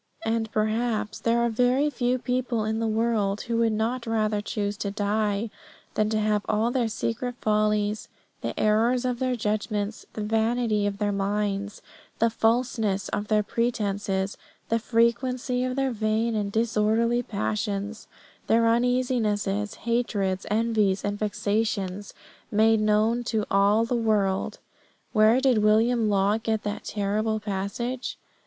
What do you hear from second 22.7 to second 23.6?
known to